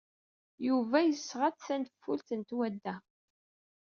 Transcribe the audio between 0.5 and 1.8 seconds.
Yuba yesɣa-d